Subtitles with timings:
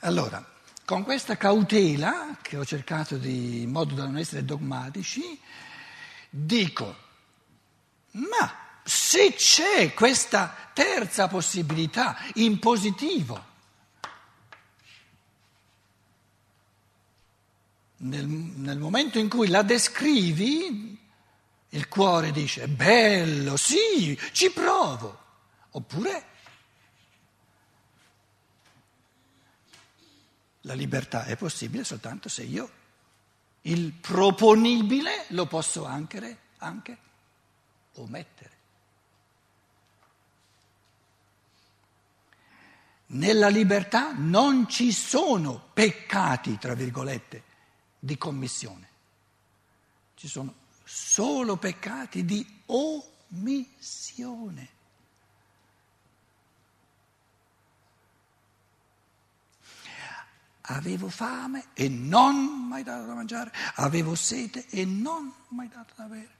[0.00, 0.44] Allora,
[0.84, 5.38] con questa cautela, che ho cercato di, in modo da non essere dogmatici,
[6.30, 6.96] dico,
[8.12, 13.44] ma se c'è questa terza possibilità in positivo,
[17.98, 20.96] nel, nel momento in cui la descrivi,
[21.70, 25.18] il cuore dice, bello, sì, ci provo,
[25.70, 26.36] oppure
[30.68, 32.70] la libertà è possibile soltanto se io
[33.62, 36.98] il proponibile lo posso anche, anche
[37.94, 38.56] omettere.
[43.06, 47.42] Nella libertà non ci sono peccati, tra virgolette,
[47.98, 48.88] di commissione.
[50.16, 50.54] Ci sono
[50.84, 54.68] solo peccati di omissione.
[60.70, 66.04] Avevo fame e non mai dato da mangiare, avevo sete e non mai dato da
[66.04, 66.36] bere.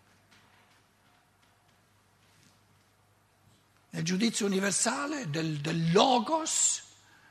[3.90, 6.82] Nel giudizio universale del, del logos,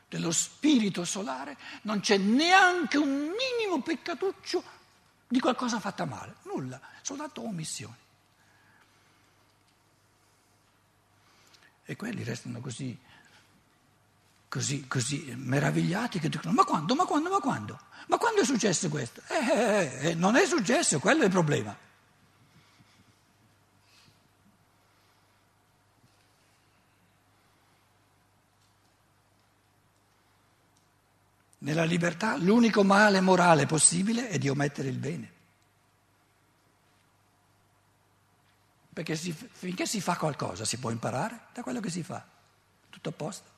[0.09, 4.64] dello spirito solare, non c'è neanche un minimo peccatuccio
[5.27, 7.95] di qualcosa fatta male, nulla, soltanto omissioni.
[11.86, 12.97] E quelli restano così,
[14.49, 17.79] così, così meravigliati che dicono: Ma quando, ma quando, ma quando?
[18.07, 19.21] Ma quando è successo questo?
[19.27, 21.75] Eh, eh, eh, non è successo, quello è il problema.
[31.59, 35.31] Nella libertà l'unico male morale possibile è di omettere il bene.
[38.93, 42.25] Perché si, finché si fa qualcosa si può imparare da quello che si fa,
[42.89, 43.56] tutto a posto.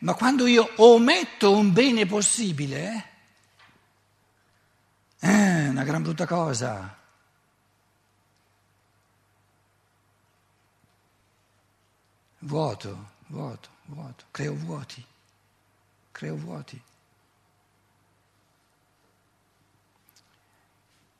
[0.00, 3.10] Ma quando io ometto un bene possibile,
[5.18, 6.98] è eh, una gran brutta cosa.
[12.38, 15.04] Vuoto, vuoto, vuoto, creo vuoti
[16.16, 16.80] creo vuoti.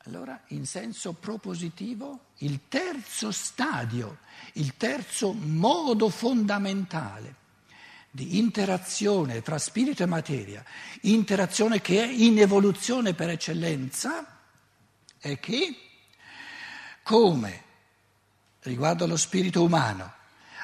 [0.04, 4.19] Allora, in senso propositivo, il terzo stadio,
[4.54, 7.44] il terzo modo fondamentale
[8.16, 10.65] di interazione tra spirito e materia,
[11.03, 14.41] interazione che è in evoluzione per eccellenza,
[15.19, 15.77] è che,
[17.03, 17.62] come
[18.60, 20.15] riguardo allo spirito umano,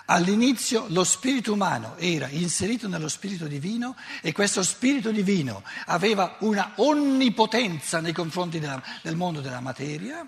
[0.07, 6.73] All'inizio lo spirito umano era inserito nello spirito divino e questo spirito divino aveva una
[6.77, 10.27] onnipotenza nei confronti della, del mondo della materia.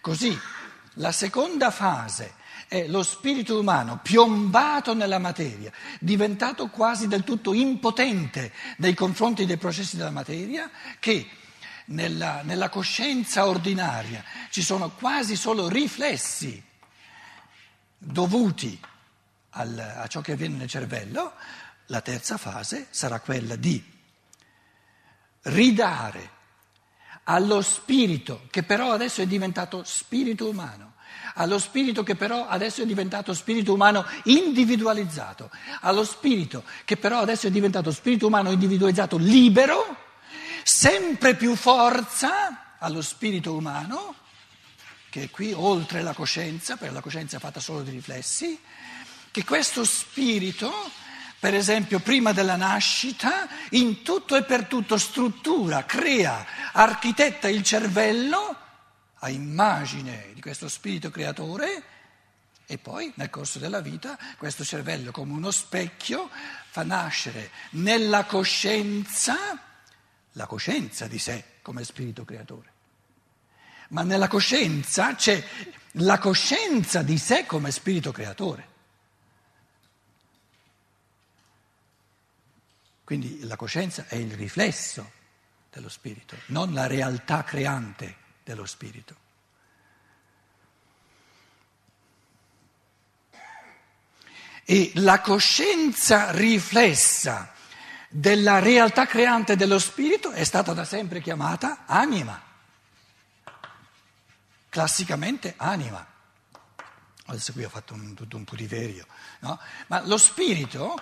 [0.00, 0.38] Così
[0.94, 2.34] la seconda fase
[2.72, 9.58] è lo spirito umano piombato nella materia, diventato quasi del tutto impotente nei confronti dei
[9.58, 11.28] processi della materia, che
[11.86, 16.64] nella, nella coscienza ordinaria ci sono quasi solo riflessi
[17.98, 18.80] dovuti
[19.50, 21.34] al, a ciò che avviene nel cervello,
[21.88, 23.84] la terza fase sarà quella di
[25.42, 26.30] ridare
[27.24, 30.94] allo spirito che però adesso è diventato spirito umano,
[31.34, 35.50] allo spirito che però adesso è diventato spirito umano individualizzato,
[35.80, 39.96] allo spirito che però adesso è diventato spirito umano individualizzato libero,
[40.62, 44.14] sempre più forza allo spirito umano,
[45.08, 48.58] che è qui oltre la coscienza, perché la coscienza è fatta solo di riflessi,
[49.30, 50.72] che questo spirito,
[51.38, 58.56] per esempio prima della nascita, in tutto e per tutto struttura, crea, architetta il cervello
[59.24, 61.82] a immagine di questo spirito creatore
[62.66, 66.28] e poi nel corso della vita questo cervello come uno specchio
[66.70, 69.36] fa nascere nella coscienza
[70.32, 72.70] la coscienza di sé come spirito creatore.
[73.88, 75.44] Ma nella coscienza c'è
[75.96, 78.70] la coscienza di sé come spirito creatore.
[83.04, 85.12] Quindi la coscienza è il riflesso
[85.70, 89.16] dello spirito, non la realtà creante dello spirito.
[94.64, 97.52] E la coscienza riflessa
[98.08, 102.40] della realtà creante dello spirito è stata da sempre chiamata anima,
[104.68, 106.06] classicamente anima.
[107.26, 109.06] Adesso qui ho fatto un, tutto un putiferio,
[109.40, 109.58] no?
[109.86, 110.94] ma lo spirito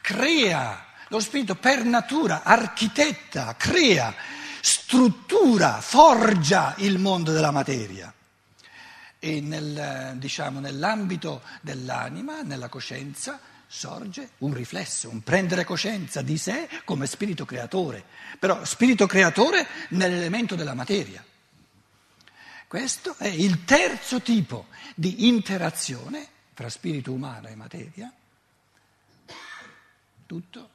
[0.00, 4.14] crea, lo spirito per natura architetta, crea,
[4.64, 8.12] struttura, forgia il mondo della materia.
[9.18, 16.66] E nel, diciamo, nell'ambito dell'anima, nella coscienza, sorge un riflesso, un prendere coscienza di sé
[16.86, 18.04] come spirito creatore,
[18.38, 21.22] però spirito creatore nell'elemento della materia.
[22.66, 28.10] Questo è il terzo tipo di interazione tra spirito umano e materia,
[30.24, 30.70] tutto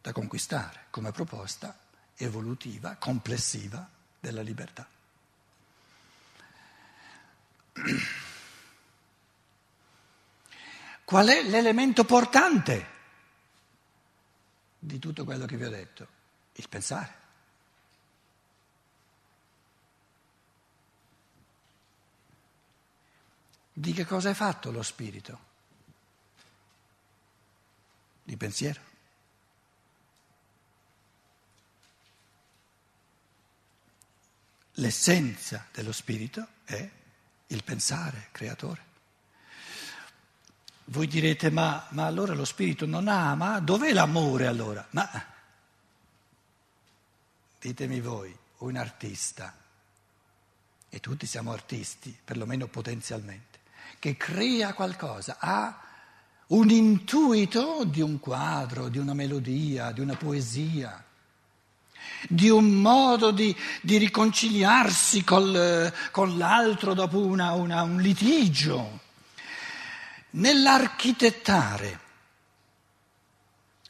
[0.00, 1.76] da conquistare come proposta
[2.24, 3.88] evolutiva, complessiva
[4.18, 4.86] della libertà.
[11.04, 12.98] Qual è l'elemento portante
[14.78, 16.06] di tutto quello che vi ho detto?
[16.54, 17.18] Il pensare.
[23.72, 25.48] Di che cosa è fatto lo spirito?
[28.22, 28.89] Di pensiero.
[34.80, 36.88] L'essenza dello spirito è
[37.48, 38.88] il pensare creatore.
[40.86, 43.60] Voi direte, ma, ma, allora lo spirito non ama?
[43.60, 44.86] Dov'è l'amore allora?
[44.90, 45.08] Ma
[47.60, 49.54] ditemi voi, un artista,
[50.88, 53.58] e tutti siamo artisti, perlomeno potenzialmente,
[53.98, 55.78] che crea qualcosa, ha
[56.48, 61.04] un intuito di un quadro, di una melodia, di una poesia,
[62.28, 69.00] di un modo di, di riconciliarsi col, con l'altro dopo una, una, un litigio.
[70.30, 72.00] Nell'architettare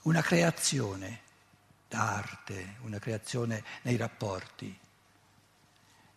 [0.03, 1.21] una creazione
[1.89, 4.79] d'arte, una creazione nei rapporti,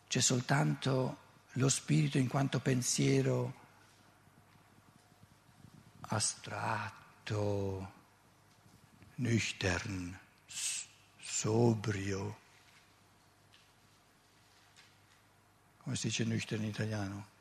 [0.08, 1.18] c'è soltanto
[1.54, 3.62] lo spirito in quanto pensiero
[6.02, 7.92] astratto,
[9.16, 10.20] nüchtern,
[11.44, 12.40] sobrio.
[15.84, 17.32] Come si dice nüchtern in italiano?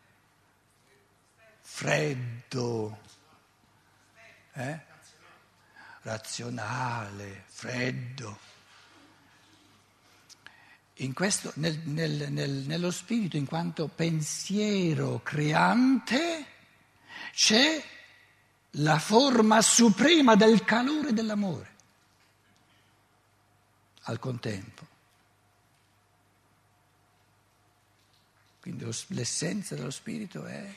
[1.64, 2.98] freddo,
[4.54, 4.80] eh?
[6.02, 8.38] razionale, freddo.
[11.14, 16.46] Questo, nel, nel, nel, nello spirito, in quanto pensiero creante,
[17.32, 17.82] c'è
[18.76, 21.71] la forma suprema del calore dell'amore
[24.02, 24.86] al contempo.
[28.60, 30.72] Quindi l'essenza dello spirito è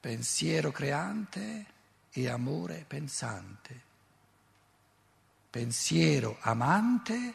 [0.00, 1.66] pensiero creante
[2.10, 3.82] e amore pensante,
[5.50, 7.34] pensiero amante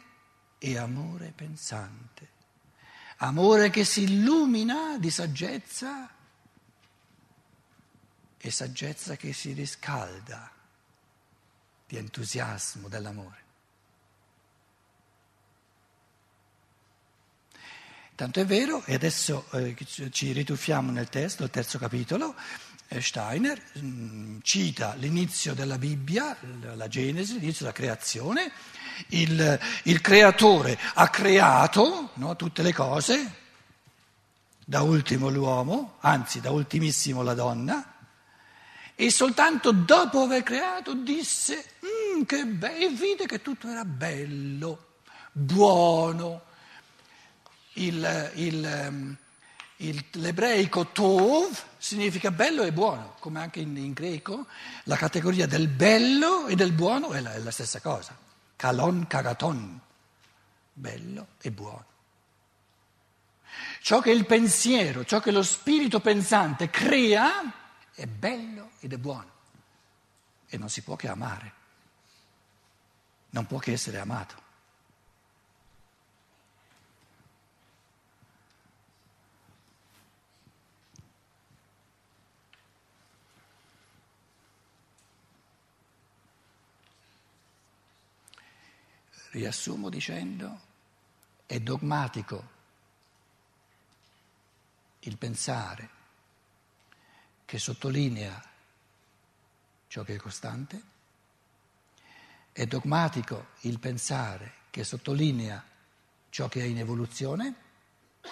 [0.58, 2.28] e amore pensante,
[3.18, 6.10] amore che si illumina di saggezza
[8.38, 10.50] e saggezza che si riscalda
[11.86, 13.41] di entusiasmo dell'amore.
[18.22, 19.74] Tanto è vero, e adesso eh,
[20.12, 22.36] ci rituffiamo nel testo, il terzo capitolo,
[22.86, 26.36] eh, Steiner mh, mm, cita l'inizio della Bibbia,
[26.76, 28.52] la Genesi, l'inizio della creazione,
[29.08, 33.34] il, il creatore ha creato no, tutte le cose,
[34.64, 37.92] da ultimo l'uomo, anzi da ultimissimo la donna,
[38.94, 45.00] e soltanto dopo aver creato disse mm, che bello, e vide che tutto era bello,
[45.32, 46.50] buono
[47.74, 49.16] il, il, ehm,
[49.76, 54.46] il, l'ebraico tov significa bello e buono, come anche in, in, greco
[54.84, 58.16] la categoria del bello e del buono è la, è la stessa cosa.
[58.56, 59.80] Kalon kagaton,
[60.72, 61.86] bello e buono.
[63.80, 67.52] Ciò che il pensiero, ciò che lo spirito pensante crea
[67.92, 69.30] è bello ed è buono
[70.48, 71.52] e non si può che amare,
[73.30, 74.41] non può che essere amato.
[89.32, 90.60] Riassumo dicendo,
[91.46, 92.50] è dogmatico
[95.00, 95.88] il pensare
[97.46, 98.50] che sottolinea
[99.88, 100.82] ciò che è costante,
[102.52, 105.64] è dogmatico il pensare che sottolinea
[106.28, 107.54] ciò che è in evoluzione,
[108.20, 108.28] è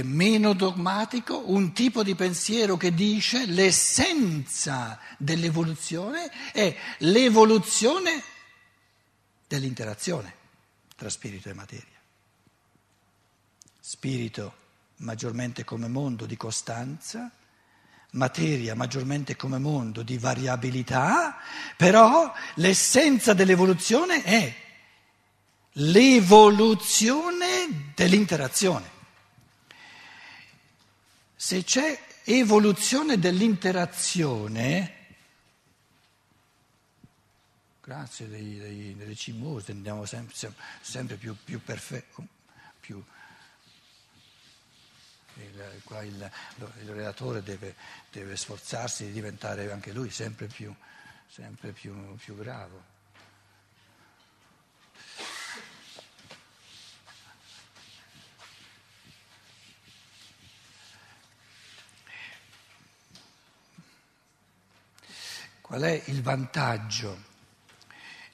[0.00, 8.22] meno dogmatico un tipo di pensiero che dice l'essenza dell'evoluzione è l'evoluzione
[9.46, 10.34] dell'interazione
[10.96, 12.00] tra spirito e materia.
[13.78, 14.54] Spirito
[14.98, 17.30] maggiormente come mondo di costanza,
[18.12, 21.36] materia maggiormente come mondo di variabilità,
[21.76, 24.54] però l'essenza dell'evoluzione è
[25.72, 29.00] l'evoluzione dell'interazione.
[31.42, 34.94] Se c'è evoluzione dell'interazione,
[37.82, 40.36] grazie dei, dei, delle cimose, andiamo sempre,
[40.80, 42.24] sempre più, più perfetti,
[42.78, 43.04] più,
[45.34, 46.32] il, il,
[46.82, 47.74] il relatore deve,
[48.12, 50.72] deve, sforzarsi di diventare anche lui sempre più,
[51.26, 52.91] sempre più, più bravo.
[65.72, 67.18] Qual è il vantaggio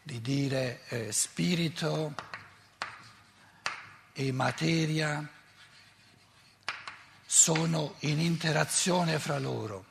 [0.02, 2.12] di dire eh, spirito
[4.12, 5.25] e materia
[7.25, 9.85] sono in interazione fra loro?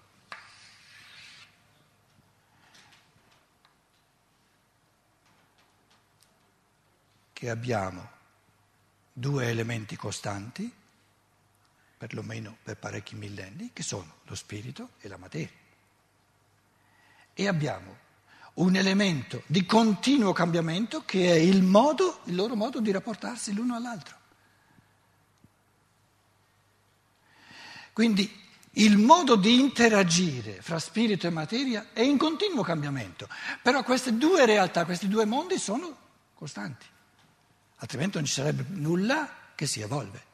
[7.32, 8.10] Che abbiamo
[9.14, 10.70] due elementi costanti,
[11.98, 15.67] perlomeno per parecchi millenni, che sono lo spirito e la materia
[17.40, 17.96] e abbiamo
[18.56, 23.76] un elemento di continuo cambiamento che è il, modo, il loro modo di rapportarsi l'uno
[23.76, 24.16] all'altro.
[27.94, 33.30] Quindi il modo di interagire fra spirito e materia è in continuo cambiamento,
[33.62, 35.96] però queste due realtà, questi due mondi sono
[36.34, 36.88] costanti,
[37.76, 40.27] altrimenti non ci sarebbe nulla che si evolve.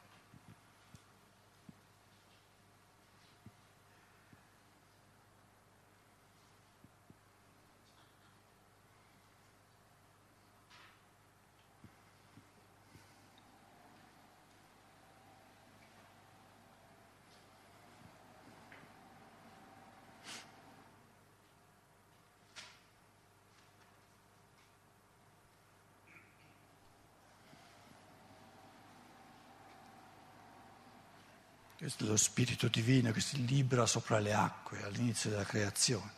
[31.98, 36.12] Lo spirito divino che si libera sopra le acque all'inizio della creazione.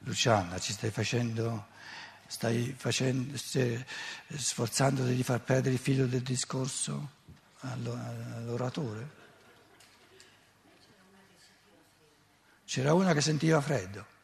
[0.00, 1.66] Luciana, ci stai facendo,
[2.26, 3.84] stai, facendo, stai
[4.28, 7.10] sforzando di far perdere il filo del discorso
[7.60, 9.24] all'oratore?
[12.64, 14.15] C'era una che sentiva freddo.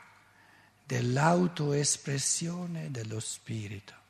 [0.87, 4.02] dell'autoespressione dello spirito.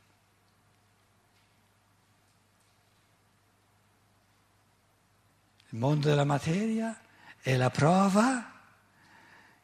[5.72, 6.98] Il mondo della materia
[7.40, 8.60] è la prova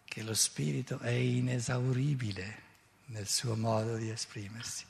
[0.04, 2.62] che lo spirito è inesauribile
[3.06, 4.86] nel suo modo di esprimersi.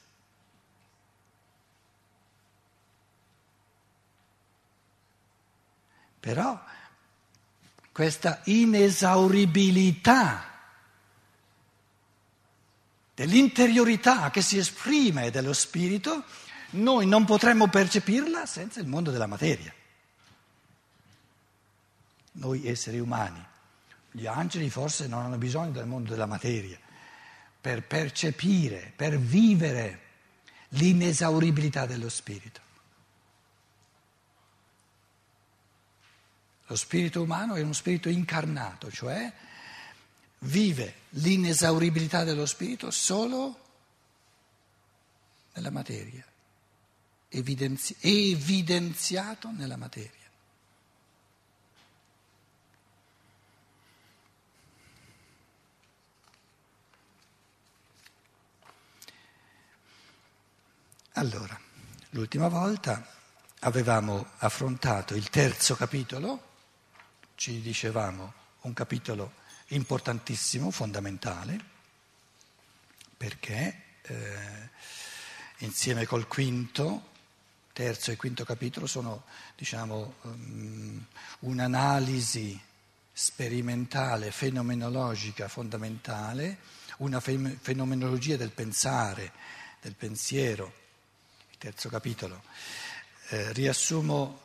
[6.20, 6.64] Però
[7.90, 10.44] questa inesauribilità
[13.16, 16.22] dell'interiorità che si esprime dello spirito,
[16.70, 19.74] noi non potremmo percepirla senza il mondo della materia
[22.38, 23.44] noi esseri umani.
[24.10, 26.78] Gli angeli forse non hanno bisogno del mondo della materia
[27.60, 30.06] per percepire, per vivere
[30.70, 32.66] l'inesauribilità dello spirito.
[36.66, 39.32] Lo spirito umano è uno spirito incarnato, cioè
[40.40, 43.64] vive l'inesauribilità dello spirito solo
[45.54, 46.24] nella materia,
[47.28, 50.17] evidenzi- evidenziato nella materia.
[61.18, 61.58] Allora,
[62.10, 63.04] l'ultima volta
[63.62, 66.50] avevamo affrontato il terzo capitolo,
[67.34, 69.32] ci dicevamo un capitolo
[69.70, 71.60] importantissimo, fondamentale,
[73.16, 74.70] perché eh,
[75.58, 77.08] insieme col quinto,
[77.72, 79.24] terzo e quinto capitolo sono
[79.56, 81.04] diciamo, um,
[81.40, 82.62] un'analisi
[83.12, 86.58] sperimentale, fenomenologica fondamentale,
[86.98, 89.32] una fenomenologia del pensare,
[89.80, 90.86] del pensiero
[91.58, 92.42] terzo capitolo.
[93.30, 94.40] Eh, riassumo,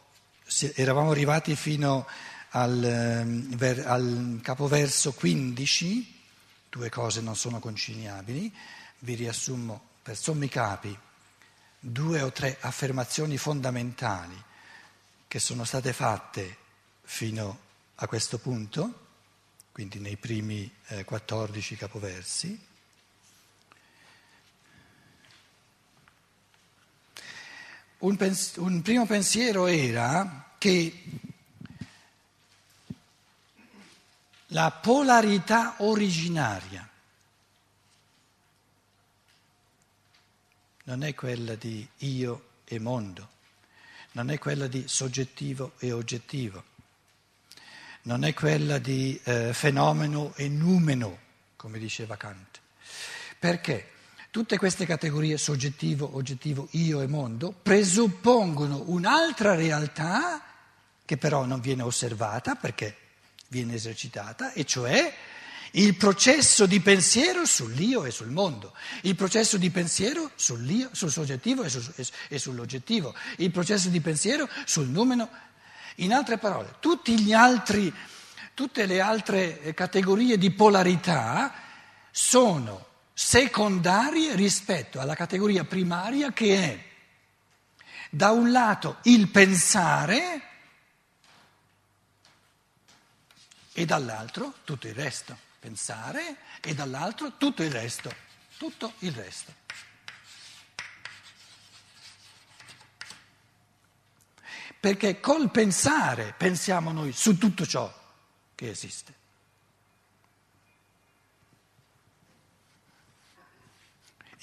[0.76, 2.08] eravamo arrivati fino
[2.50, 6.22] al, ehm, al capoverso 15,
[6.70, 8.52] due cose non sono conciliabili,
[9.00, 10.98] vi riassumo per sommi capi
[11.80, 14.42] due o tre affermazioni fondamentali
[15.28, 16.58] che sono state fatte
[17.04, 17.60] fino
[17.96, 19.02] a questo punto,
[19.72, 22.72] quindi nei primi eh, 14 capoversi.
[28.04, 31.04] Un, pens- un primo pensiero era che
[34.48, 36.86] la polarità originaria
[40.84, 43.30] non è quella di io e mondo,
[44.12, 46.62] non è quella di soggettivo e oggettivo,
[48.02, 51.20] non è quella di eh, fenomeno e numeno,
[51.56, 52.60] come diceva Kant.
[53.40, 53.93] Perché
[54.34, 60.44] tutte queste categorie soggettivo, oggettivo, io e mondo presuppongono un'altra realtà
[61.06, 62.98] che però non viene osservata perché
[63.50, 65.14] viene esercitata, e cioè
[65.74, 71.62] il processo di pensiero sull'io e sul mondo, il processo di pensiero sull'io, sul soggettivo
[71.62, 71.94] e, sul,
[72.28, 75.30] e sull'oggettivo, il processo di pensiero sul numero.
[75.98, 76.74] In altre parole,
[77.34, 77.94] altri,
[78.56, 81.54] tutte le altre categorie di polarità
[82.10, 86.92] sono secondarie rispetto alla categoria primaria che è
[88.10, 90.42] da un lato il pensare
[93.72, 98.14] e dall'altro tutto il resto pensare e dall'altro tutto il resto,
[98.58, 99.54] tutto il resto.
[104.78, 107.92] Perché col pensare pensiamo noi su tutto ciò
[108.54, 109.22] che esiste.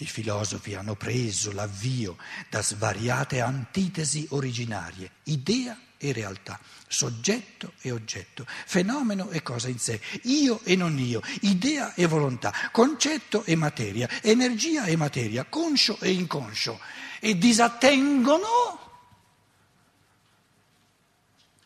[0.01, 2.17] I filosofi hanno preso l'avvio
[2.49, 10.01] da svariate antitesi originarie, idea e realtà, soggetto e oggetto, fenomeno e cosa in sé,
[10.23, 16.13] io e non io, idea e volontà, concetto e materia, energia e materia, conscio e
[16.13, 16.81] inconscio,
[17.21, 18.49] e disattengono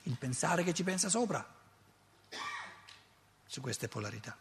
[0.02, 1.54] il pensare che ci pensa sopra
[3.46, 4.36] su queste polarità.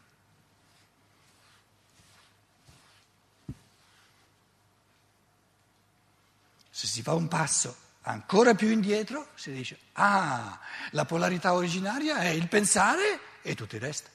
[6.76, 10.60] Se si fa un passo ancora più indietro, si dice, ah,
[10.90, 14.10] la polarità originaria è il pensare e tutto il resto,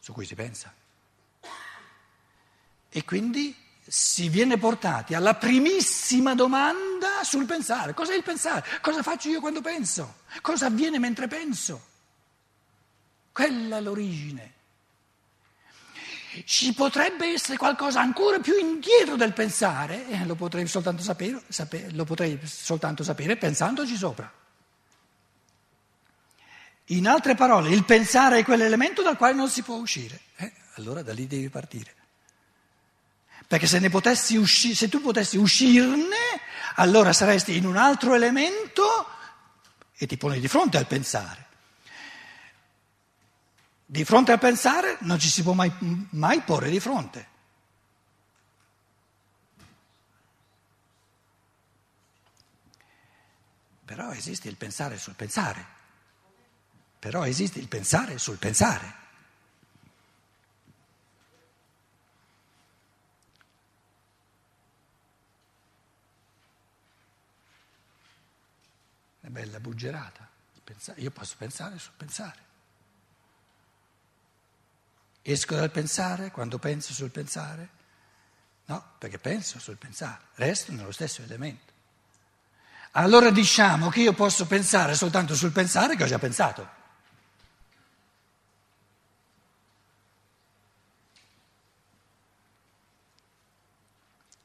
[0.00, 0.74] su cui si pensa.
[2.88, 3.56] E quindi
[3.86, 7.94] si viene portati alla primissima domanda sul pensare.
[7.94, 8.80] Cos'è il pensare?
[8.80, 10.22] Cosa faccio io quando penso?
[10.40, 11.86] Cosa avviene mentre penso?
[13.30, 14.54] Quella è l'origine.
[16.44, 21.90] Ci potrebbe essere qualcosa ancora più indietro del pensare, e lo potrei soltanto sapere, sapere,
[21.92, 24.32] lo potrei soltanto sapere pensandoci sopra.
[26.86, 30.20] In altre parole, il pensare è quell'elemento dal quale non si può uscire.
[30.36, 31.94] Eh, allora da lì devi partire.
[33.46, 36.16] Perché se, usci- se tu potessi uscirne,
[36.76, 39.06] allora saresti in un altro elemento
[39.96, 41.47] e ti poni di fronte al pensare.
[43.90, 45.72] Di fronte al pensare non ci si può mai,
[46.10, 47.26] mai porre di fronte.
[53.86, 55.66] Però esiste il pensare sul pensare.
[56.98, 58.94] Però esiste il pensare sul pensare.
[69.20, 70.28] Bella buggerata.
[70.96, 72.47] Io posso pensare sul pensare.
[75.22, 77.76] Esco dal pensare quando penso sul pensare?
[78.66, 81.72] No, perché penso sul pensare, resto nello stesso elemento.
[82.92, 86.76] Allora diciamo che io posso pensare soltanto sul pensare che ho già pensato.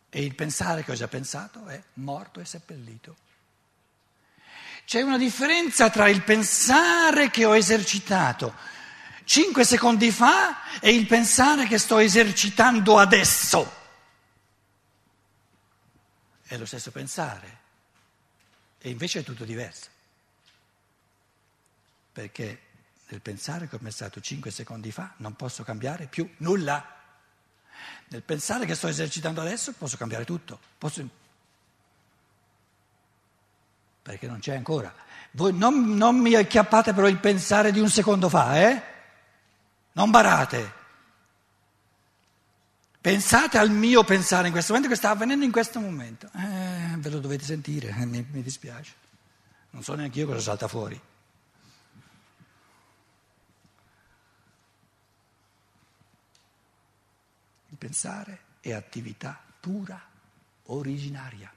[0.10, 3.16] E il pensare che ho già pensato è morto e seppellito.
[4.86, 8.54] C'è una differenza tra il pensare che ho esercitato
[9.26, 13.82] cinque secondi fa e il pensare che sto esercitando adesso.
[16.44, 17.60] È lo stesso pensare
[18.80, 19.90] e invece è tutto diverso.
[22.12, 22.62] Perché
[23.08, 27.02] nel pensare che ho pensato cinque secondi fa non posso cambiare più nulla.
[28.10, 30.60] Nel pensare che sto esercitando adesso posso cambiare tutto.
[30.78, 31.08] Posso...
[34.04, 34.94] Perché non c'è ancora.
[35.32, 38.93] Voi non, non mi acchiappate però il pensare di un secondo fa, eh?
[39.94, 40.82] Non barate.
[43.00, 46.30] Pensate al mio pensare in questo momento che sta avvenendo in questo momento.
[46.36, 48.94] Eh, ve lo dovete sentire, eh, mi, mi dispiace.
[49.72, 51.00] Non so neanche io cosa salta fuori.
[57.70, 60.02] Il pensare è attività pura,
[60.68, 61.52] originaria.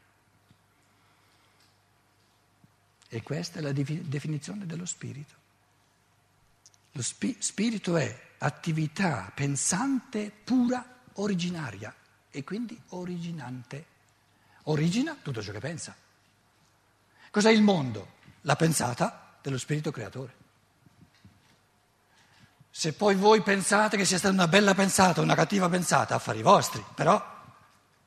[3.08, 5.45] E questa è la definizione dello spirito.
[6.96, 11.94] Lo spi- spirito è attività pensante pura, originaria
[12.30, 13.84] e quindi originante.
[14.64, 15.94] Origina tutto ciò che pensa.
[17.30, 18.14] Cos'è il mondo?
[18.42, 20.44] La pensata dello spirito creatore.
[22.70, 26.40] Se poi voi pensate che sia stata una bella pensata o una cattiva pensata, affari
[26.40, 27.44] vostri, però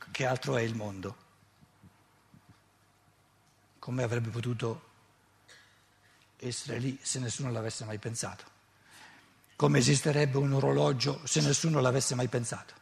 [0.09, 1.15] che altro è il mondo?
[3.77, 4.87] Come avrebbe potuto
[6.37, 8.57] essere lì se nessuno l'avesse mai pensato?
[9.59, 12.78] Come esisterebbe un orologio se nessuno l'avesse mai pensato?